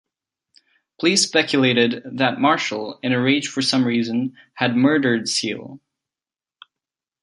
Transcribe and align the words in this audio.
Police 0.99 1.27
speculated 1.27 2.01
that 2.17 2.39
Marshall, 2.39 2.99
in 3.03 3.13
a 3.13 3.21
rage 3.21 3.47
for 3.49 3.61
some 3.61 3.85
reason, 3.85 4.35
had 4.55 4.75
murdered 4.75 5.29
Seale. 5.29 5.79